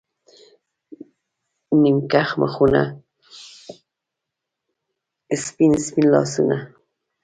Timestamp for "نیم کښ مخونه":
1.81-2.81